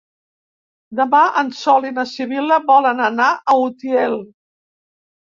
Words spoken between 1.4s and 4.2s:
en Sol i na Sibil·la volen anar a Utiel.